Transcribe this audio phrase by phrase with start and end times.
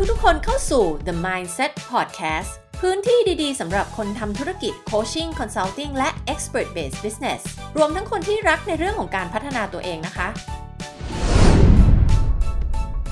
[0.00, 2.50] ทุกๆ คนเข้าสู่ The Mindset Podcast
[2.80, 7.40] พื้นที่ดีๆ สำหรับคนทำธุรกิจ Coaching Consulting และ Expert Based Business
[7.76, 10.28] รวมทั้งคนที่รักในเรื่องของการพัฒนาตัวเองนะคะ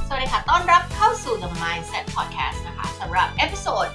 [0.09, 3.87] สวัสดีค่ะ ต้อนรับเข้าสู่ The Mindset Podcast นะคะสำหรับ episode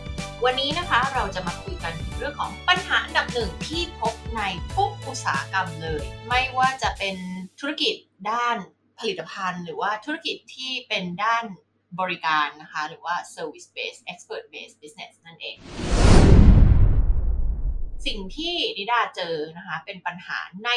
[0.45, 4.41] วันนี้นะคะเราจะมาคุยกันเรื่องของปัญหาอันดับหนึ่งที่พบใน
[4.75, 7.15] ทุกอุตสาหกรรมเลย ไม่ว่าจะเป็น
[7.59, 7.95] ธุรกิจ
[8.31, 8.57] ด้าน
[8.99, 11.45] ผลิตภัณฑ์ หรือว่าธุรกิจที่เป็นด้าน
[11.99, 15.57] บริการนะคะ หรือว่า service based expert based business นั่นเอง
[18.05, 20.69] สิ่งที่นิดาเจอนะคะ เป็นปัญหาใน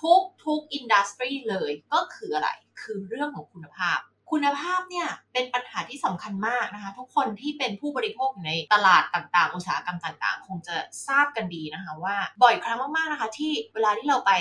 [0.00, 2.48] ทุกทุกอินดัสทรีเลยก็คืออะไร
[2.82, 3.98] คือเรื่องของคุณภาพ
[4.30, 10.76] คุณภาพเนี่ยเป็นปัญหาที่สำคัญมากนะคะ ทุกคนที่เป็นผู้บริโภคในตลาดต่างๆ อุตสาหกรรมต่างๆ คงจะ
[11.06, 14.32] ทราบกันดีนะคะว่าบ่อยครั้งมากๆนะคะ ที่เวลาที่เราไป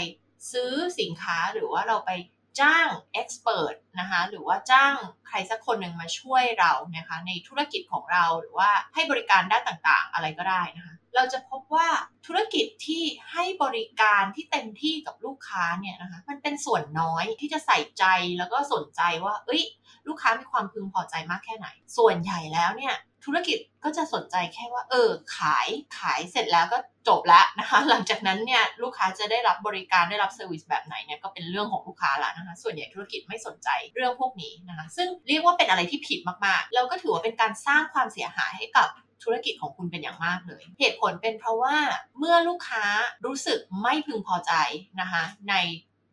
[0.51, 2.11] ซื้อสินค้าหรือว่าเราไป
[2.59, 4.93] จ้างเอ็กซ์เพรสนะคะหรือว่าจ้าง
[5.27, 11.87] ใครสักคนหนึ่งมาช่วยเรานะคะในธุรกิจของเราหรือว่าให้บริการด้านต่างๆ อะไรก็ได้นะคะ เราจะพบว่า
[12.25, 18.03] ธุรกิจที่ให้บริการที่เต็มที่กับลูกค้าเนี่ยนะคะมันเป็นส่วนน้อยที่จะใส่ใจ
[18.37, 19.63] แล้วก็สนใจว่า เอ้ย
[20.07, 21.67] ลูกค้ามีความพึงพอใจมากแค่ไหน
[21.97, 22.95] ส่วนใหญ่แล้วเนี่ย
[23.25, 25.67] ธุรกิจก็จะสนใจแค่ว่า เออ ขาย
[25.99, 38.87] ขายเสร็จแล้วก็จบแล้วนะคะ หลังจากนั้นเนี่ยลูกค้าจะได้รับบริการได้รับ service แบบไหนเนี่ยก็เป็นเรื่องของลูกค้าละนะคะ ส่วนใหญ่ธุรกิจไม่สนใจเรื่องพวกนี้นะคะ ซึ่งเรียกว่าเป็นอะไรที่ผิดมากๆแล้วก็ถือว่าเป็นการสร้างความเสียหายให้กับ
[39.23, 41.77] ธุรกิจของคุณเป็นอย่างมากเลย เหตุผลเป็นเพราะว่า
[42.17, 42.85] เมื่อลูกค้า
[43.25, 44.53] รู้สึกไม่พึงพอใจ
[44.99, 45.55] นะคะใน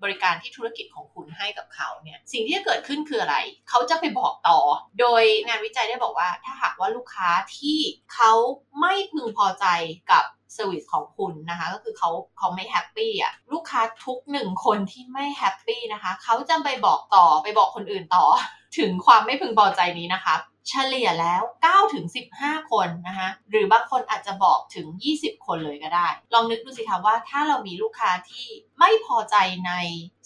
[0.02, 3.36] บริการที่ธุรกิจของคุณให้กับเขาเนี่ยสิ่งที่จะเกิดขึ้นคืออะไร
[3.68, 4.58] เขาจะไปบอกต่อ
[5.00, 7.78] โดยงานวิจัยได้บอกว่า ถ้าหากว่าลูกค้าที่
[8.14, 8.32] เขา
[8.80, 9.66] ไม่พึงพอใจ
[10.10, 18.24] กับ service ของคุณนะคะ ก็คือเขาเขาไม่ happy อะลูกค้าทุกหนึ่งคนที่ไม่ happy นะคะ เขาจะไปบอกต่อไปบอกคนอื่นต่อ
[18.78, 20.36] ถึงความไม่พึงพอใจนี้นะคะ
[20.68, 22.06] เฉลี่ยแล้ว 9 ถึง
[22.38, 24.86] 15 คนนะคะหรือบางคนอาจจะบอกถึง
[25.18, 28.46] 20 คนเลยก็ได้ ลองนึกดูสิคะว่าถ้าเรามีลูกค้าที่
[28.78, 29.72] ไม่พอใจใน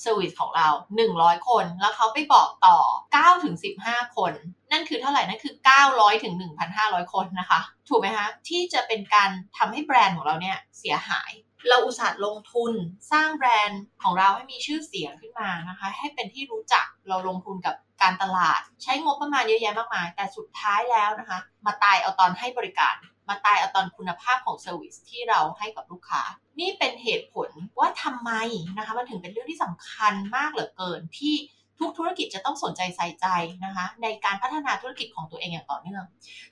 [0.01, 0.69] service ของเรา
[1.09, 2.79] 100 คน แล้วเขาไปบอกต่อ
[3.13, 3.55] 9 ถึง
[3.87, 4.33] 15 คน
[4.73, 5.55] นั่นคือเท่าไหร่ นั่นคือ
[5.89, 6.35] 900 ถึง
[6.75, 11.31] 1,500 คนนะคะ ถูกไหมคะ ที่จะเป็นการทำให้แบรนด์ของเราเนี่ยเสียหาย
[11.69, 12.73] เราอุตส่าห์ลงทุน
[13.13, 22.95] สร้างแบรนด์ของเราให้มีชื่อเสียงขึ้นมานะคะ ให้เป็นที่รู้จักเราลงทุนกับการตลาด ใช้งบประมาณเยอะแยะมากมาย แต่สุดท้ายแล้วนะคะ มาตายเอาตอนให้บริการ
[23.29, 26.23] มาตายเอาตอนคุณภาพของ service ที่เราให้กับลูกค้า
[26.61, 28.31] นี่เป็นเหตุผลว่าทำไม
[28.79, 31.35] นะคะมันถึงเป็นเรื่องที่สำคัญมากเหลือเกินที่
[31.83, 33.27] ทุกธุรกิจจะต้องสนใจใส่ใจ
[33.65, 36.05] นะคะ ในการพัฒนาธุรกิจของตัวเองอย่างต่อเนื่อง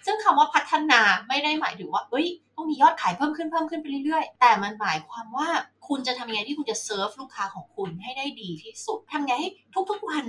[0.06, 2.26] ซึ่งคำว่าพัฒนาไม่ได้หมายถึงว่าเอ้ย
[2.56, 5.48] ต้องมียอดขายเพิ่มขึ้นเพิ่มขึ้นไปเรื่อยๆ แต่มันหมายความว่า
[5.88, 9.48] คุณจะทำยังไงที่คุณจะเซิร์ฟลูกค้าของคุณให้ได้ดีที่สุดทำไงให้
[9.90, 10.24] ทุกๆวัน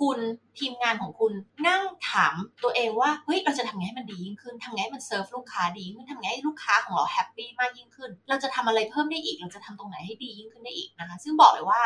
[0.00, 0.18] คุณ
[0.58, 1.32] ทีมงานของคุณ
[1.68, 2.34] นั่งถาม
[2.64, 11.80] ตัวเองว่าเฮ้ยเราจะทำไงให้มันดียิ่งขึ้นทำไงให้มันเซิร์ฟลูกค้าดีขึ้นทำไงให้ลูกค้าของเรา happy มากยิ่งขึ้น เราจะทำอะไรเพิ่มได้อีก เราจะทำตรงไหนให้ดียิ่งขึ้นได้อีกนะคะ ซึ่งบอกเลยว่า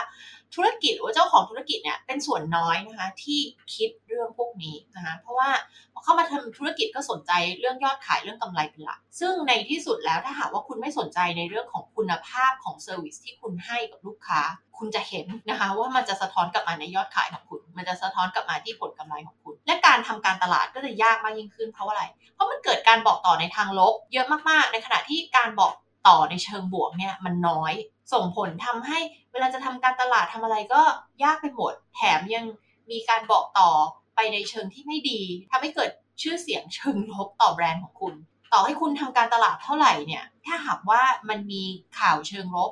[0.54, 3.41] ธุรกิจหรือว่าเจ้าของธุรกิจเนี่ยเป็นส่วนน้อยนะคะที่
[3.74, 5.50] คิดเรื่องพวกนี้นะคะเพราะว่า
[5.92, 14.41] พอเข้ามาทำธุรกิจก็สนใจเรื่องยอดขายเรื่องกำไรเป็นหลัก ซึ่งในที่สุดแล้วถ้าหากว่าคุณไม่สนใจในเรื่องของคุณภาพของ service ที่คุณให้กับลูกค้า
[14.78, 17.44] คุณจะเห็นนะคะว่ามันจะสะท้อนกลับมาในยอดขายของ
[17.78, 22.03] มันจะสะท้อนกลับมาที่ผลกำไรของคุณ และการทำการตลาดก็จะยากมากยิ่งขึ้นเพราะอะไร
[22.34, 25.72] เพราะมันเกิดการบอกต่อในทางลบ เยอะมากๆ ในขณะที่การบอก
[26.09, 27.72] ต่อในเชิงบวกเนี่ยมันน้อย
[28.12, 28.99] ส่งผลทำให้
[29.33, 30.83] เวลาจะทำการตลาดทำอะไรก็
[31.25, 32.44] ยากไปหมด แถมยัง
[32.91, 33.71] มีการบอกต่อ
[34.15, 35.91] ไปในเชิงที่ไม่ดีทำให้เกิด
[36.22, 38.15] ชื่อเสียงเชิงลบต่อแบรนด์ของคุณ
[38.53, 41.62] ต่อให้คุณทำการตลาดเท่าไหร่เนี่ย ถ้าหากว่ามันมี
[41.99, 42.71] ข่าวเชิงลบ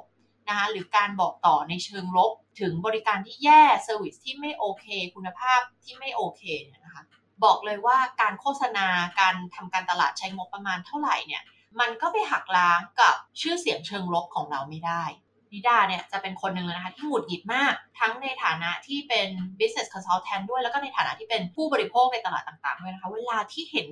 [0.49, 7.05] นะคะหรือการบอกต่อในเชิงลบ ถึงบริการที่แย่ service ที่ไม่โอเค คุณภาพที่ไม่โอเคเนี่ยนะคะ
[7.45, 8.87] บอกเลยว่าการโฆษณา
[9.21, 11.43] การทำการตลาดใช้งบประมาณเท่าไหร่เนี่ย
[11.81, 15.05] มันก็ไปหักล้างกับชื่อเสียงเชิงลบของเราไม่ได้
[15.53, 19.29] นิดาเนี่ยจะเป็นคนหนึ่งเลยนะคะที่หงุดหงิดมาก ทั้งในฐานะที่เป็น
[19.59, 23.87] business consultant ด้วย แล้วก็ในฐานะที่เป็นผู้บริโภคในตลาดต่างๆด้วยนะคะ เวลาที่เห็น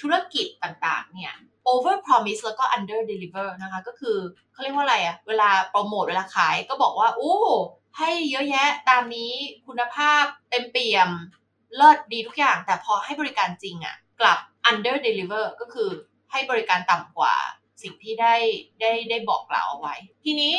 [0.00, 1.32] ธุรกิจต่างๆเนี่ย
[1.70, 4.16] over promise แล้วก็ under deliver นะคะ ก็คือ
[4.52, 7.34] เขาเรียกว่าอะไรอะเวลาโปรโมทเวลาขายก็บอกว่า โอ้
[7.98, 9.32] ให้เยอะแยะตามนี้
[9.66, 11.10] คุณภาพเต็มเปี่ยม
[11.76, 14.38] เลิศดีทุกอย่าง แต่พอให้บริการจริงอะกลับ
[14.70, 15.90] under deliver ก็คือ
[16.32, 17.34] ให้บริการต่ำกว่า
[17.82, 18.34] สิ่งที่ได้
[18.80, 20.54] ได้ได้บอกกล่าวเอาไว้ ทีนี้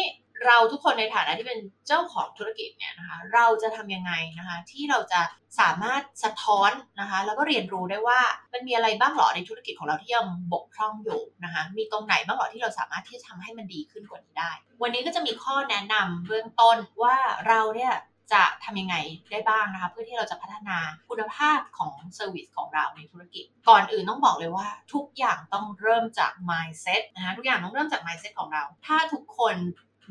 [0.45, 5.21] เราทุกคนในฐานะที่เป็นเจ้าของธุรกิจเนี่ยนะคะเราจะทำยังไงนะคะที่เราจะ
[5.59, 8.19] สามารถสะท้อนนะคะแล้วก็เรียนรู้ได้ว่า
[8.53, 14.51] มันมีอะไรบ้างหรอในธุรกิจของเราที่ยังบกพร่องอยู่นะคะมีตรงไหนบ้างหรอที่เราสามารถที่จะทำให้มันดีขึ้นกว่านี้ได้
[14.81, 17.93] วันนี้ก็จะมีข้อแนะนำเบื้องต้นว่าเราเนี่ย
[18.33, 18.95] จะทำยังไง
[19.31, 20.77] ได้บ้างนะคะเพื่อที่เราจะพัฒนา
[21.09, 29.55] คุณภาพของเซอร์วิสของเราในธุรกิจ ก่อนอื่นต้องบอกเลยว่า ทุกอย่างต้องเริ่มจาก mindset นะคะทุกอย่างต้องเริ่มจาก mindset ของเรา ถ้าทุกคน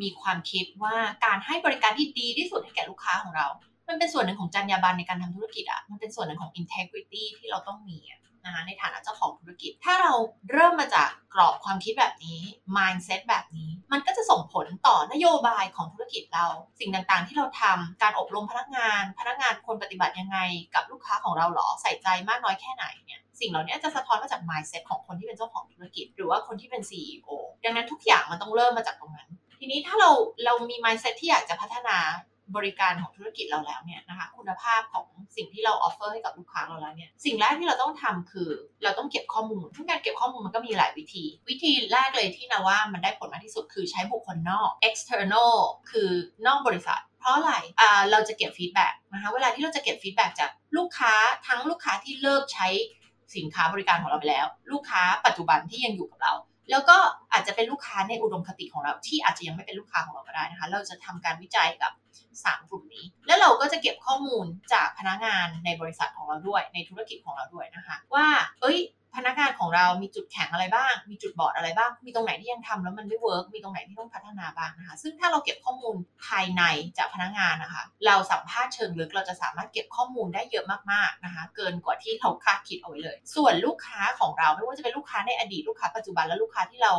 [0.03, 3.47] มีความคิดว่าการให้บริการที่ดีที่สุดให้แก่ลูกค้าของเรา
[3.89, 7.99] มันเป็นส่วนหนึ่งของจรรยาบรรณในการทำธุรกิจอะมันเป็นส่วนหนึ่งของ integrity ที่เราต้องมี
[8.45, 10.13] นะคะในฐานะเจ้าของธุรกิจ ถ้าเรา
[10.53, 12.41] เริ่มมาจากกรอบความคิดแบบนี้
[12.77, 16.47] mindset แบบนี้ มันก็จะส่งผลต่อนโยบายของธุรกิจเรา
[16.81, 20.39] สิ่งต่างๆ ที่เราทำการอบรมพนักงาน พนักงานควรปฏิบัติยังไง
[20.75, 27.29] กับลูกค้าของเราหรอ ใส่ใจมากน้อยแค่ไหนเนี่ยสิ่งเหล่านี้จะสะท้อนมาจาก mindset ของคนที่เป็นเจ้าของธุรกิจ หรือว่าคนที่เป็น CEO
[27.65, 30.11] ดังนั้นทุกอย่างมันต้องเริ่มมาจากตรงนั้น ทีนี้ถ้าเรา
[30.45, 31.99] เรามี mindset ที่อยากจะพัฒนา
[32.57, 35.07] บริการของธุรกิจเราแล้วเนี่ยนะคะคุณภาพของ
[35.37, 38.51] สิ่งที่เราออฟเฟอร์ให้กับลูกค้าเราแล้วเนี่ยสิ่งแรกที่เราต้องทำคือ
[38.85, 45.55] เราต้องเก็บข้อมูลซึ่งการเก็บข้อมูลมันก็มีหลายวิธี วิธีแรกเลยที่นะว่ามันได้ผลมากที่สุดคือใช้บุคคลนอก external
[45.91, 46.11] คือ
[46.47, 51.15] นอกบริษัท เพราะอะไรอ่าเราจะเก็บฟีดแบ็กนะคะเวลาที่เราจะเก็บฟีดแบ็กจากลูกค้า
[51.47, 52.69] ทั้งลูกค้าที่เลิกใช้
[53.37, 56.35] สินค้าบริการของเราไปแล้ว ลูกค้าปัจจุบันที่ยังอยู่กับเรา
[56.71, 56.97] แล้วก็
[57.33, 61.93] อาจจะเป็นลูกค้าในอุดมคติของเราที่อาจจะยังไม่เป็นลูกค้าของเราก็ได้นะคะ เราจะทำการวิจัยกับ
[62.33, 68.27] 3 กลุ่มนี้ แล้วเราก็จะเก็บข้อมูลจากพนักงานในบริษัทของเราด้วย ในธุรกิจของเราด้วยนะคะ ว่า
[68.61, 68.79] เอ้ย
[69.19, 75.95] พนักงานของเรามีจุดแข็งอะไรบ้าง มีจุดบอดอะไรบ้าง มีตรงไหนที่ยังทำแล้วมันไม่เวิร์กมีตรงไหนที่ต้องพัฒนาบ้างนะคะ ซึ่งถ้าเราเก็บข้อมูล
[76.27, 76.63] ภายใน
[76.99, 86.93] จากพนักงานนะคะ เราสัมภาษณ์เชิงลึกเราจะสามารถเก็บข้อมูลได้เยอะมากๆนะคะ เกินกว่าที่เราคาดคิดเอาไว้เลย ส่วนลูกค้าของเราไม่ว่าจะเป็นลูกค้าในอดีตลูกค้าปัจจุบันและลูกค้าที่เรา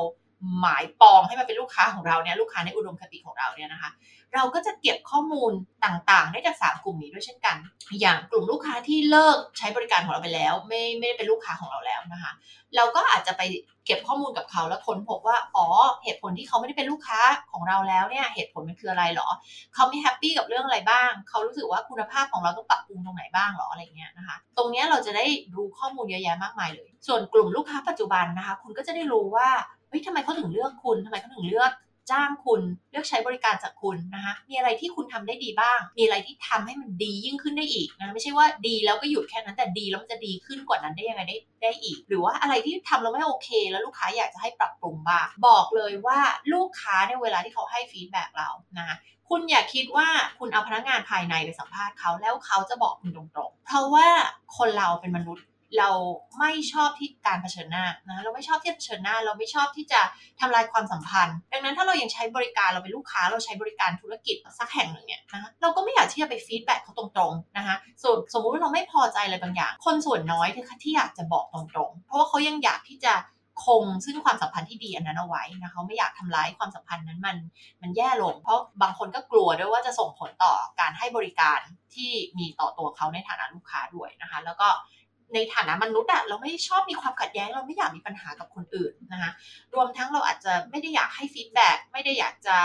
[0.59, 3.89] หมายปองให้มันเป็นลูกค้าของเราเนี่ยลูกค้าในอุดมคติของเราเนี่ยนะคะ
[4.33, 5.51] เราก็จะเก็บข้อมูล
[5.85, 7.57] ต่างๆ ได้จากสามกลุ่มนี้ด้วยเช่นกัน
[8.01, 12.31] อย่างกลุ่มลูกค้าที่เลิกใช้บริการของเราไปแล้ว ไม่ไม่ได้เป็นลูกค้าของเราแล้วนะคะ
[12.75, 13.41] เราก็อาจจะไป
[13.85, 15.65] เก็บข้อมูลกับเขาแล้วค้นพบว่าอ๋อ
[16.03, 17.19] เหตุผลที่เขาไม่ได้เป็นลูกค้า
[17.51, 19.29] ของเราแล้วเนี่ยเหตุผลมันคืออะไรหรอ
[19.73, 25.25] เขาไม่แฮปปี้กับเรื่องอะไรบ้าง เขารู้สึกว่าคุณภาพของเราต้องปรับปรุงตรงไหนบ้างหรออะไรเงี้ยนะคะ ตรงนี้เราจะได้
[25.55, 29.49] รู้ข้อมูลเยอะแยะมากมายเลย ส่วนกลุ่มลูกค้าปัจจุบันนะคะ คุณก็จะได้รู้ว่า
[29.89, 31.71] เฮ้ยทำไมเขาถึงเลือกคุณทำไมเขาถึงเลือก
[32.11, 46.19] จ้างคุณเลือกใช้บริการจากคุณนะคะมีอะไรที่คุณทำได้ดีบ้าง มีอะไรที่ทำให้มันดียิ่งขึ้นได้อีกนะไม่ใช่ว่าดีแล้วก็หยุดแค่นั้นแต่ดีแล้วมันจะดีขึ้นกว่านั้นได้ยังไงได้ได้อีก หรือว่าอะไรที่ทำแล้วไม่โอเค แล้วลูกค้าอยากจะให้ปรับปรุงบ้างบอกเลยว่า
[46.53, 48.95] ลูกค้าในเวลาที่เขาให้ฟีดแบ็กเรานะคะ
[49.29, 50.07] คุณอย่าคิดว่า
[50.39, 54.07] คุณเอาพนักงานภายในไปสัมภาษณ์เขาแล้วเขาจะบอกคุณตรงๆ เพราะว่า
[54.57, 55.45] คนเราเป็นมนุษย์
[55.77, 55.89] เรา
[56.39, 60.01] ไม่ชอบที่การเผชิญหน้านะเราไม่ชอบที่เผชิญหน้า เราไม่ชอบที่จะ
[60.39, 73.13] ทำลายความสัมพันธ์ ดังนั้นถ้าเรายังใช้บริการเราเป็นลูกค้าเราใช้บริการธุรกิจสักแห่งหนึ่งเนี่ยนะเราก็ไม่อยากที่จะไปฟีดแบ็กเขาตรงๆนะคะส่วนสมมุติว่าเราไม่พอใจอะไรบางอย่าง คนส่วนน้อยที่ที่อยากจะบอกตรงๆ เพราะว่าเขายังอยากที่จะ
[73.65, 77.37] คงซึ่งความสัมพันธ์ที่ดีอันนั้นเอาไว้นะคะเขาไม่อยากทำร้ายความสัมพันธ์นั้นมัน
[77.81, 81.59] มันแย่ลง เพราะบางคนก็กลัวด้วยว่าจะส่งผลต่อการให้บริการ
[81.95, 84.67] ที่มีต่อตัวเขาในฐานะลูกค้าด้วยนะคะ แล้วก็
[85.33, 89.31] ในฐานะมนุษย์อะเราไม่ชอบมีความขัดแย้งเราไม่อยากมีปัญหากับคนอื่นนะคะ
[89.73, 92.57] รวมทั้งเราอาจจะไม่ได้อยากให้ feedback ไม่ได้อยากจะ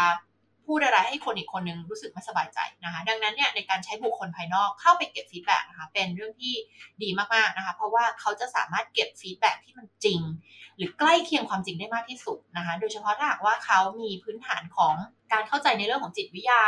[0.70, 6.54] พูดอะไรให้คนอีกคนนึงรู้สึกไม่สบายใจนะคะ ดังนั้นเนี่ยในการใช้บุคคลภายนอกเข้าไปเก็บ feedback นะคะเป็นเรื่องที่
[7.02, 10.20] ดีมากๆนะคะ เพราะว่าเขาจะสามารถเก็บ feedback ที่มันจริง
[10.76, 14.94] หรือใกล้เคียงความจริงได้มากที่สุดนะคะ โดยเฉพาะถ้าหากว่าเขามีพื้นฐานของ
[15.32, 16.62] การเข้าใจในเรื่องของจิตวิทยา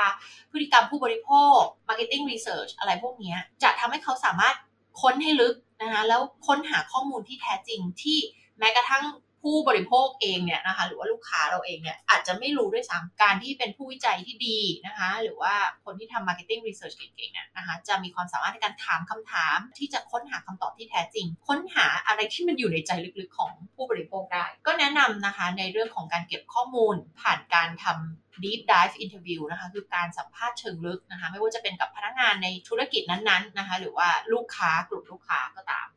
[0.50, 1.58] พฤติกรรมผู้บริโภค
[1.88, 4.56] marketing research อะไรพวกนี้จะทำให้เขาสามารถ
[5.00, 8.18] ค้นให้ลึกนะคะแล้วค้นหาข้อมูลที่แท้จริงที่
[8.58, 9.04] แม้กระทั่ง
[9.46, 35.88] ผู้บริโภคเองเนี่ยนะคะหรือว่าลูกค้าเราเองเนี่ยอาจจะไม่รู้ด้วยซ้ำการที่เป็นผู้วิจัยที่ดีนะคะหรือว่าคนที่ทำ marketing research เก่งๆเนี่ยนะคะจะมีความสามารถในการถามคำถามที่จะค้นหาคำตอบที่แท้จริง ค้นหาอะไรที่มันอยู่ในใจลึกๆของผู้บริโภคได้ ก็แนะนำนะคะในเรื่องของการเก็บข้อมูลผ่านการทำ deep dive interview นะคะคือการสัมภาษณ์เชิงลึกนะคะไม่ว่าจะเป็นกับพนักงานในธุรกิจนั้นๆนะคะหรือว่าลูกค้ากลุ่มลูกค้าก็ตาม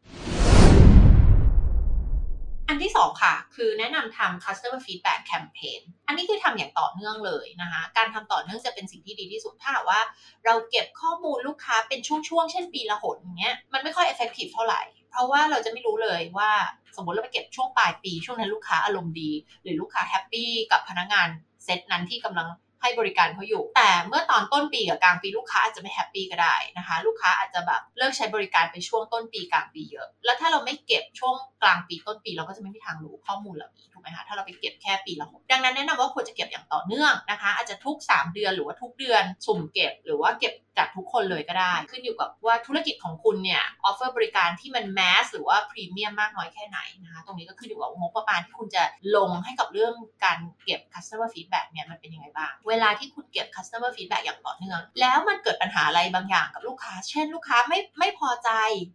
[2.71, 9.99] อันที่2ค่ะ คือแนะนำทำ customer feedback campaign อันนี้คือทำอย่างต่อเนื่องเลยนะคะ การทำต่อเนื่องจะเป็นสิ่งที่ดีที่สุด ถ้าว่า
[10.45, 16.51] เราเก็บข้อมูลลูกค้าเป็นช่วงๆ เช่นปีละหนอย่างเงี้ย มันไม่ค่อย effective เท่าไหร่ เพราะว่าเราจะไม่รู้เลยว่า
[16.95, 19.31] สมมติเราไปเก็บช่วงปลายปี ช่วงนั้นลูกค้าอารมณ์ดี
[19.63, 21.27] หรือลูกค้า happy กับพนักงาน
[21.63, 22.47] เซตนั้นที่กำลัง
[22.81, 48.83] ให้บริการเขาอยู่ แต่เมื่อตอนต้นปีกับกลางปีลูกค้าอาจจะไม่ happy ก็ได้นะคะ ลูกค้าอาจจะแบบเลิกใช้บริการไปช่วงต้นปีกลางปีเยอะ แล้วถ้าเราไม่เก็บช่วงกลางปีต้นปีเราก็จะไม่มีทางรู้ข้อมูลเหล่านี้ถูกไหมคะถ้าเราไปเก็บแค่ปีละหน ดังนั้นแนะนำว่าควรจะเก็บอย่างต่อเนื่องนะคะ อาจจะทุก 3 เดือนหรือว่าทุกเดือนสุ่มเก็บหรือว่าเก็บจากทุกคนเลยก็ได้ ขึ้นอยู่กับว่าธุรกิจของคุณเนี่ย offer บริการที่มัน mass หรือว่าพรีเมียมมากน้อยแค่ไหนนะคะตรงนี้ก็ขึ้นอยู่กับงบประมาณที่คุณจะ
[49.15, 49.93] ลงให้กับเรื่อง
[50.25, 58.49] การเก็บ customer feedback เนี่ยมันเป็นยังไงบ้างเวลาที่คุณเก็บ customer feedback อย่างต่อเนื่อง แล้วมันเกิดปัญหาอะไรบางอย่างกับลูกค้า เช่นลูกค้าไม่ไม่พอใจ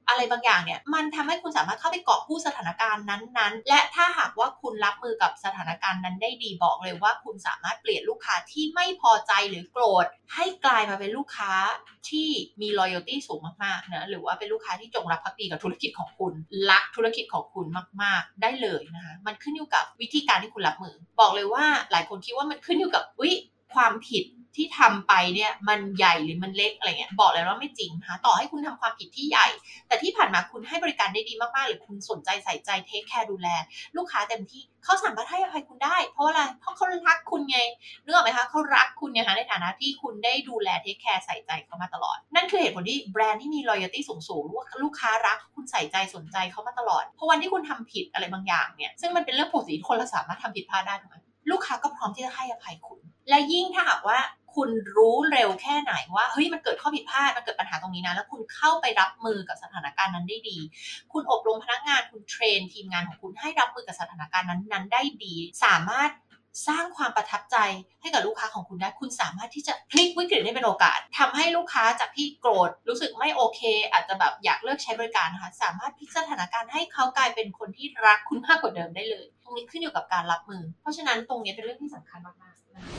[0.08, 11.52] อะไรบางอย่างเนี่ย มันทำให้คุณสามารถเข้าไปเกาะผู้สถานการณ์นั้นๆ และถ้าหากว่าคุณรับมือกับสถานการณ์นั้นได้ดีบอกเลยว่าคุณสามารถเปลี่ยนลูกค้าที่ไม่พอใจหรือโกรธ ให้กลายมาเป็นลูกค้า
[12.08, 12.28] ที่
[12.60, 16.32] มี loyalty สูงมากๆนะหรือว่าเป็นลูกค้าที่จงรักภักดีกับธุรกิจของคุณ
[16.70, 17.66] รักธุรกิจของคุณ
[18.02, 23.32] มาก ๆ ได้เลยนะคะมันขึ้นอยู่กับวิธีการที่คุณรับมือ บอกเลยว่าหลายคนคิดว่ามันขึ้นอยู่กับวิ
[23.74, 24.24] ความผิด
[24.58, 29.46] ที่ทำไปเนี่ยมันใหญ่หรือมันเล็กอะไรเงี้ยบอกเลยว่าไม่จริงนะคะต่อให้คุณทำความผิดที่ใหญ่
[29.88, 33.48] แต่ที่ผ่านมาคุณให้บริการได้ดีมากๆ หรือคุณสนใจใส่ใจ take care ดูแล
[33.96, 37.58] ลูกค้าเต็มที่เขาสามารถให้อภัยคุณได้ เพราะอะไรเพราะเขารักคุณไง
[38.04, 44.44] นึกออกไหมคะเขารักคุณไงคะในฐานะที่คุณได้ดูแล take care ใส่ใจเขามาตลอด นั่นคือเหตุผลที่แบรนด์ที่มี loyalty สูงสูง
[44.82, 51.16] ลูกค้ารักคุณใส่ใจสนใจเขามาตลอดเพราะวันที่คุณทำผิดอะไรบางอย่างเนี่ยซึ่งมันเป็นเรื่องปกติคนเราสามารถทำผิดพลาดได้ถูกไหม
[51.50, 54.18] ลูกค้าก็พร้อมที่จะให้อภัยคุณ และยิ่งถ้าหากว่า
[54.54, 60.58] คุณรู้เร็วแค่ไหนว่าเฮ้ยมันเกิดข้อผิดพลาดมันเกิดปัญหาตรงนี้นะแล้วคุณเข้าไปรับมือกับสถานการณ์นั้นได้ดี
[61.12, 66.10] คุณอบรมพนักงานคุณเทรนทีมงานของคุณให้รับมือกับสถานการณ์นั้นๆได้ดี สามารถ
[66.68, 67.56] สร้างความประทับใจ
[68.00, 73.60] ให้กับลูกค้าของคุณได้ คุณสามารถที่จะพลิกวิกฤตให้เป็นโอกาสทำให้ลูกค้าจากที่โกรธรู้สึกไม่โอเค
[73.92, 82.92] อาจจะแบบอยากเลิกใช้บริการนะคะ สามารถพลิกสถานการณ์ให้เขากลายเป็นคนที่รักคุณมากกว่าเดิมได้เลย ตรงนี้ขึ้นอยู่กับการรับมือ เพราะฉะนั้นตรงนี้เป็นเรื่องที่สำคัญมากๆนะคะ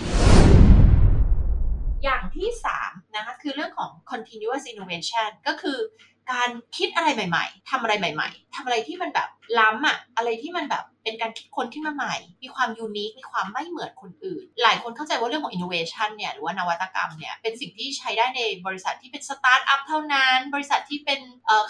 [2.04, 2.50] อย่างที่
[2.82, 5.78] 3นะคะคือเรื่องของ continuous innovation ก็คือ
[6.32, 21.20] การคิดอะไรใหม่ ๆทำอะไรใหม่ ๆทำอะไรที่มันแบบ ล้ำอะอะไรที่มันแบบเป็นการคิดค้นขึ้นมาใหม่ มีความ unique มีความไม่เหมือนคนอื่น หลายคนเข้าใจว่าเรื่องของ innovation เนี่ย หรือว่านวัตกรรมเนี่ย เป็นสิ่งที่ใช้ได้ในบริษัทที่เป็นสตาร์ทอัพเท่านั้น บริษัทที่เป็น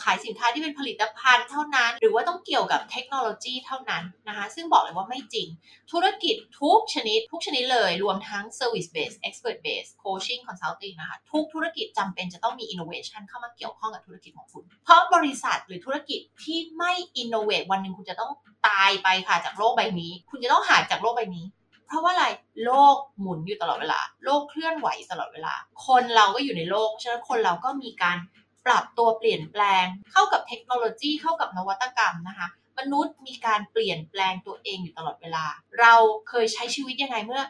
[0.04, 5.48] ขายสินค้าที่เป็นผลิตภัณฑ์เท่านั้น หรือว่าต้องเกี่ยวกับเทคโนโลยีเท่านั้นนะคะ ซึ่งบอกเลยว่าไม่จริง
[5.92, 17.65] ธุรกิจทุกชนิด ทุกชนิดเลย รวมทั้ง service based expert based coaching consulting นะคะ ทุกธุรกิจจำเป็นจะต้องมี innovation เข้ามาเกี่ยวข้องกับธุรกิจของคุณ เพราะบริษัทหรือธุรกิจที่ไม่ innovate
[17.72, 18.32] วันหนึ่งคุณจะต้อง
[18.68, 21.46] ตายไปค่ะจากโลกใบนี้ คุณจะต้องหายจากโลกใบนี้
[21.88, 22.26] เพราะว่าอะไร
[22.66, 25.54] โลกหมุนอยู่ตลอดเวลา โลกเคลื่อนไหวตลอดเวลา
[25.88, 28.18] คนเราก็อยู่ในโลกฉะนั้นคนเราก็มีการ
[28.66, 32.48] ปรับตัวเปลี่ยนแปลง เข้ากับเทคโนโลยีเข้ากับนวัตกรรมนะคะ
[32.80, 35.46] มนุษย์มีการเปลี่ยนแปลงตัวเองอยู่ตลอดเวลา
[35.80, 35.94] เรา
[36.30, 37.42] เคยใช้ชีวิตยังไงเมื่อ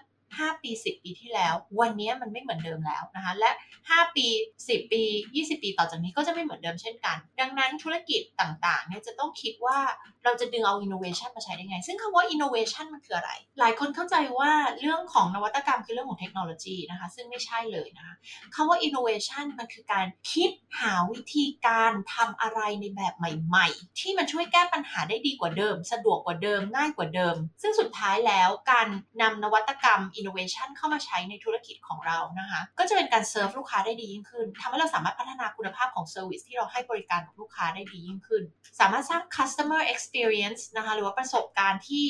[0.43, 3.51] 5 ปี 10 ปีที่แล้ว วันนี้มันไม่เหมือนเดิมแล้วนะคะ และ
[3.83, 4.27] 5 ปี
[4.61, 9.79] 10 ปี 20 ปีต่อจากนี้ก็จะไม่เหมือนเดิมเช่นกัน ดังนั้นธุรกิจต่างๆเนี่ยจะต้องคิดว่า
[10.23, 18.15] เราจะดึงเอา innovation มาใช้ได้ไง ซึ่งคำว่า innovation มันคืออะไร หลายคนเข้าใจว่าเรื่องของนวัตกรรมคือเรื่องของเทคโนโลยีนะคะ ซึ่งไม่ใช่เลยนะคะ
[18.55, 28.87] คำว่า innovation มันคือการคิดหาวิธีการทำอะไรในแบบใหม่ ๆ ที่มันช่วยแก้ปัญหาได้ดีกว่าเดิม สะดวกกว่าเดิมง่ายกว่าเดิม ซึ่งสุดท้ายแล้วการ
[29.21, 38.43] นำนวัตกรรม innovation เข้ามาใช้ในธุรกิจของเรานะคะ ก็จะเป็นการเซิร์ฟลูกค้าได้ดียิ่งขึ้นทำให้เราสามารถพัฒนาคุณภาพของเซอร์วิสที่เราให้บริการกับลูกค้าได้ดียิ่งขึ้น
[38.79, 42.05] สามารถสร้าง customer experience นะคะหรือว่าประสบการณ์ที่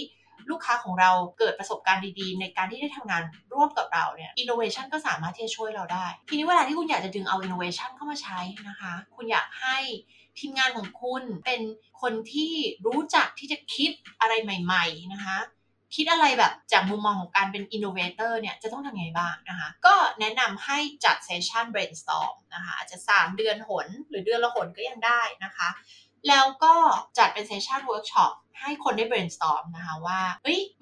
[0.51, 9.77] ลูกค้าของเราเกิดประสบการณ์ดีๆ ในการที่ได้ทำงานร่วมกับเราเนี่ย innovation ก็สามารถที่จะช่วยเราได้ ทีนี้เวลาที่คุณอยากจะดึงเอา innovation เข้ามาใช้นะคะ คุณอยากให้
[10.39, 11.61] ทีมงานของคุณเป็น
[12.01, 12.53] คนที่
[12.85, 13.91] รู้จักที่จะคิด
[14.21, 15.37] อะไรใหม่ ๆ นะคะ
[15.95, 25.69] คิดอะไรแบบจากมุมมองของการเป็น innovator เนี่ยจะต้องทำยังไงบ้างนะคะ ก็แนะนำให้จัด session brainstorm นะคะอาจจะ 3 เดือนหน หรือเดือนละหนก็ยังได้นะคะ
[26.27, 26.73] แล้วก็
[27.17, 30.19] จัดเป็น session เวิร์กช็อป ให้คนได้ brainstorm นะคะว่า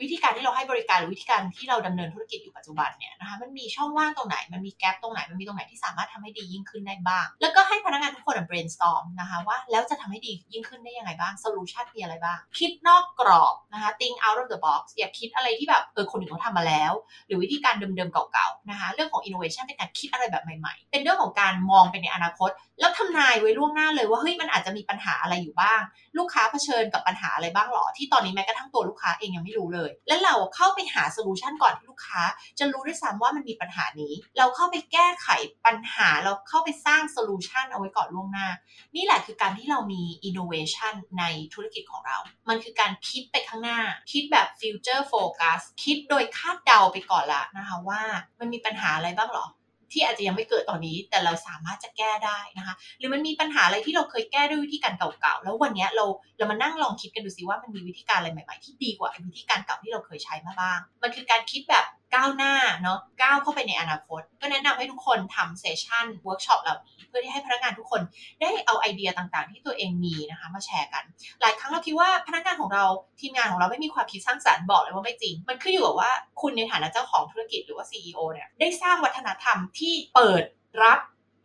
[0.01, 14.59] วิธีการที่เราให้บริการหรือวิธีการที่เราดำเนินธุรกิจอยู่ปัจจุบันเนี่ยนะคะมันมีช่องว่างตรงไหน มันมี gap ตรงไหน มันมีตรงไหนที่สามารถทำให้ดียิ่งขึ้นได้บ้าง แล้วก็ให้พนักงานทุกคน brainstorm นะคะว่าแล้วจะทำให้ดียิ่งขึ้นได้ยังไงบ้าง solution มีอะไรบ้าง คิดนอกกรอบนะคะ think out of the
[14.65, 16.93] box อย่าคิดอะไรที่แบบเออคนอื่นเขาทำมาแล้ว
[17.27, 22.49] หรือวิธีการเดิมๆเก่าๆนะคะเรื่องของ innovation เป็นการคิดอะไรแบบใหม่ๆ เป็นเรื่องของการมองไปในอนาคต
[22.79, 25.81] แล้วทำนายไว้ล่วงหน้าเลยว่าเฮ้ยมันอาจจะมีปัญหาอะไรอยู่บ้าง
[26.17, 32.21] ลูกค้าเผชิญกับปัญหาอะไรบ้างหรอ ที่ตอนนี้แม้กระทั่งตัวลูกค้าเองยังไม่รู้เลย และเราเข้าไปหา solution ก่อนที่ลูกค้า
[32.59, 35.27] จะรู้ด้วยซ้ำว่ามันมีปัญหานี้ เราเข้าไปแก้ไข
[35.65, 38.47] ปัญหาเราเข้าไปสร้าง solution เอาไว้ก่อนล่วงหน้า
[38.95, 42.17] นี่แหละคือการที่เรามีอินโนเวชันในธุรกิจของเรา
[42.49, 43.79] มันคือการคิดไปข้างหน้า
[44.11, 48.01] คิดแบบ future focus คิดโดยคาดเดาไปก่อนละนะคะว่า
[48.39, 49.45] มันมีปัญหาอะไรบ้างหรอ
[49.93, 56.05] ที่อาจจะยังไม่เกิดตอนนี้ แต่เราสามารถจะแก้ได้นะคะ หรือมันมีปัญหาอะไรที่เราเคยแก้ด้วยวิธีการเก่าๆ แล้ววันนี้เรา
[56.37, 68.01] เรามานั่งลองคิดกันดูซิว่ามันมีวิธีการอะไรใหม่ ๆ ที่ดีกว่าวิธีการเก่าที่เราเคยใช้มาบ้าง มันคือการคิดแบบ ก้าวหน้าเนาะก้าวเข้าไปในอนาคต ก็แนะนำให้ทุกคนทำ session เวิร์กช็อปเหล่านี้เพื่อที่ให้พนักงานทุกคน
[68.41, 71.03] ได้เอาไอเดียต่างๆ ที่ตัวเองมีนะคะมาแชร์กัน
[71.41, 72.85] หลายครั้งเราคิดว่าพนักงานของเรา
[73.19, 80.43] ทีมงานของเราไม่มีความคิดสร้างสรรค์บอกเลยว่าไม่จริง มันขึ้นอยู่กับว่าคุณในฐานะเจ้าของธุรกิจหรือว่า CEO เนี่ยได้สร้างวัฒนธรรมที่เปิด
[80.83, 80.99] รับ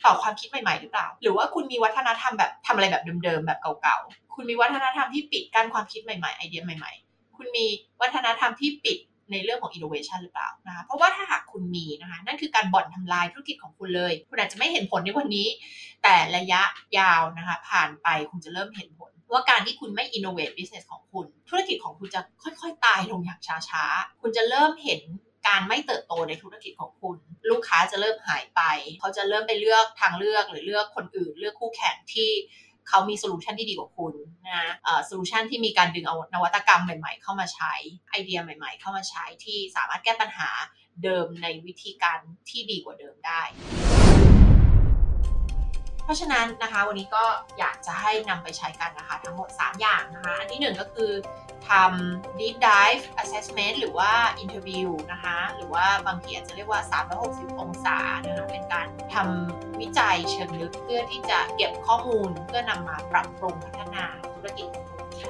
[0.05, 7.67] ต่อความคิดใหม่ๆหรือเปล่า หรือว่าคุณมีวัฒนธรรมแบบทำอะไรแบบเดิมๆแบบเก่าๆ คุณมีวัฒนธรรมที่ปิดกั้นความคิดใหม่ๆ ไอเดียใหม่ๆ คุณมี
[8.01, 8.99] วัฒนธรรมที่ปิด
[9.33, 15.49] ในเรื่องของ innovation หรือเปล่านะคะเพราะว่าถ้าหากคุณมีนะคะนั่นคือการบ่อนทำลายธุรกิจของคุณเลย คุณอาจจะไม่เห็นผลในวันนี้
[16.03, 16.63] แต่ระยะ
[16.99, 25.01] ยาวนะคะผ่านไปคุณจะเริ่มเห็นผลว่าการที่คุณไม่ innovate business ของคุณ ธุรกิจของคุณจะค่อย ๆ ตายลงอย่างช้าๆ คุณจะเริ่มเห็น
[25.49, 27.17] การไม่เติบโตในธุรกิจของคุณ
[27.51, 28.61] ลูกค้าจะเริ่มหายไป
[29.01, 32.31] เขาจะเริ่มไปเลือกทางเลือกหรือเลือกคนอื่น เลือกคู่แข่งที่
[32.89, 34.15] เขามี solution ที่ดีกว่าคุณ
[34.49, 34.75] นะ
[35.07, 37.73] solution ที่มีการดึงเอานวัตกรรมใหม่ๆ เข้ามาใช้
[38.11, 40.51] ไอเดียใหม่ๆ เข้ามาใช้ที่สามารถแก้ปัญหา
[41.05, 42.19] เดิมในวิธีการ
[42.49, 43.43] ที่ดีกว่าเดิมได้
[46.05, 47.25] เพราะฉะนั้นนะคะวันนี้ก็
[47.59, 51.13] อยากจะให้นำไปใช้กันนะคะทั้งหมด 3 อย่างนะคะอันที่1ก็คือ
[51.69, 56.81] ทำ deep dive assessment หรือว่า interview นะคะ หรือว่าบางทีอาจจะเรียกว่า
[57.21, 64.05] 360 องศานะคะเป็นการทำ วิจัยเชิงลึกเพื่อที่จะเก็บข้อมูลเพื่อนำมาปรับปรุงพัฒนา
[64.35, 64.69] ธุรกิจ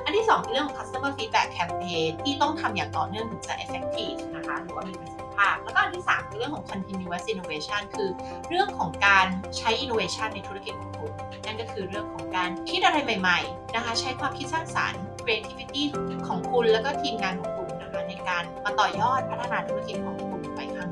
[0.05, 8.11] อันที่2เรื่องของ customer feedback campaign ที่ต้องทำอย่างต่อเนื่องถึงจะ effective นะคะหรือว่ามีประสิทธิภาพ แล้วก็อันที่3คือเรื่องของ continuous innovation คือ
[8.49, 9.27] เรื่องของการ
[9.59, 11.13] ใช้ innovation ในธุรกิจของคุณ
[11.47, 15.83] นั่นก็คือเรื่องของการคิดอะไรใหม่ๆนะคะใช้ความคิดสร้างสรรค์ creativity
[16.29, 20.28] ของคุณแล้วก็ทีมงานของคุณนะคะในการมาต่อยอดพัฒนาธุรกิจของคุณ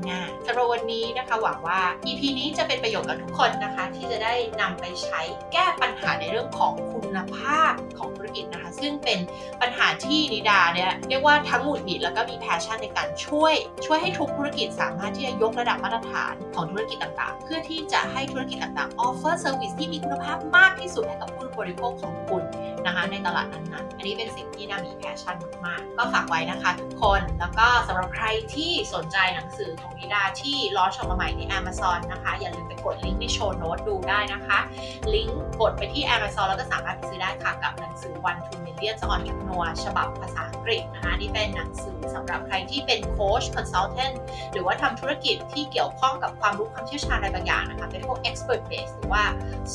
[0.07, 5.21] ไปข้างหน้าสำหรับวันนี้นะคะหวังว่า EP นี้จะเป็นประโยชน์กับทุกคนนะคะ ที่จะได้นำไปใช้
[5.53, 9.19] แก้ปัญหาในเรื่องของคุณภาพของธุรกิจนะคะ ซึ่งเป็น
[9.61, 13.53] ปัญหาที่นิดาเนี่ยเรียกว่าทั้งหมุดหงิดแล้วก็มีแพชชั่นในการช่วย
[13.85, 22.43] ช่วยให้ทุกธุรกิจสามารถที่จะยกระดับมาตรฐานของธุรกิจต่างๆ เพื่อที่จะให้ธุรกิจต่างๆ offer service ที่มีคุณภาพมากที่สุดให้กับผู้บริโภคของคุณ
[22.85, 25.35] นะคะในตลาดนั้นๆ อันนี้เป็นสิ่งที่นามีแพชชั่น
[25.65, 34.59] มากๆ ก็ฝากไว้นะคะทุกคน แล้วก็สำหรับใครที่สนใจหนังสือของนิดาที่ลอชออกมาใหม่ใน Amazon นะคะ อย่าลืมไปกดลิงก์ในโชว์โน้ตดูได้นะคะ
[35.13, 44.15] ลิงก์กดไปที่ Amazon แล้วก็สามารถไปซื้อได้ค่ะกับหนังสือ One to Million on Ignore ฉบับภาษาอังกฤษนะคะนี่เป็นหนังสือสำหรับใครที่เป็นโค้ช consultant
[44.51, 49.23] หรือว่าทำธุรกิจที่เกี่ยวข้องกับความรู้ความเชี่ยวชาญอะไรบางอย่างนะคะเป็นพวก expert base หรือว่า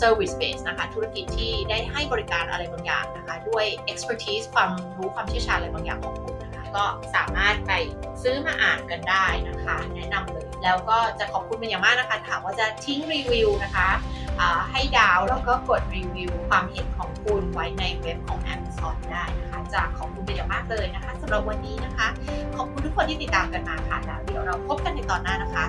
[0.01, 6.42] service base นะคะธุรกิจที่ได้ให้บริการอะไรบางอย่างนะคะด้วย expertise ความรู้ความเชี่ยวชาญอะไรบางอย่างของคุณ
[6.77, 7.73] ก็สามารถไป
[8.23, 13.89] ซื้อมาอ่านกันได้นะคะ แนะนำเลย แล้วก็จะขอบคุณเป็นอย่างมากนะคะถามว่าจะทิ้งรีวิวนะคะ
[14.71, 22.07] ให้ดาวแล้วก็กดรีวิวความเห็นของคุณไว้ในเว็บของ Amazon ได้นะคะจะขอบคุณเป็นอย่างมากเลยนะคะสำหรับวันนี้นะคะ
[22.57, 25.65] ขอบคุณทุกคนที่ติดตามกันมาค่ะแล้วเดี๋ยวเราพบกันในตอนหน้านะคะ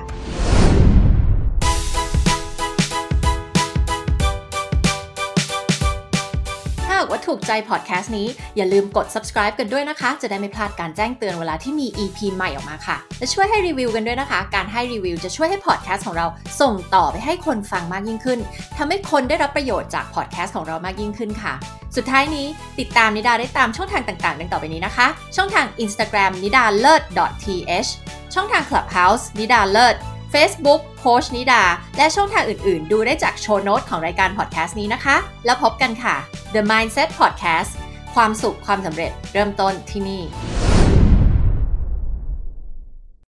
[6.93, 8.27] ถ้าหากว่าถูกใจพอดแคสต์นี้
[8.57, 16.27] อย่าลืมกด subscribe กันด้วยนะคะ จะได้ไม่พลาดการแจ้งเตือนเวลาที่มี EP ใหม่ออกมาค่ะ และช่วยให้รีวิวกันด้วยนะคะ การให้รีวิวจะช่วยให้พอดแคสต์ของเรา
[16.61, 18.39] ส่งต่อไปให้คนฟังมากยิ่งขึ้น
[18.77, 21.53] ทำให้คนได้รับประโยชน์จากพอดแคสต์ของเรามากยิ่งขึ้นค่ะ
[21.95, 22.47] สุดท้ายนี้
[22.79, 27.01] ติดตามนิดาได้ตามช่องทางต่างๆดังต่อไปนี้นะคะ ช่องทาง Instagram นิดาเลิศ
[27.43, 27.89] .th
[28.33, 29.95] ช่องทาง Clubhouse นิดาเลิศ
[30.33, 31.63] Facebook โคชนิดา
[31.97, 35.15] และช่องทางอื่นๆ ดูได้จากโชว์โน้ตของรายการพอดแคสต์นี้นะคะ
[35.45, 36.15] แล้วพบกันค่ะ
[36.53, 37.71] The Mindset Podcast
[38.15, 40.21] ความสุขความสำเร็จเริ่มต้นที่นี่